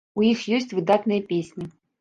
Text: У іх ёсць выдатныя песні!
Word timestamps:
У 0.21 0.23
іх 0.29 0.39
ёсць 0.59 0.73
выдатныя 0.79 1.27
песні! 1.29 1.71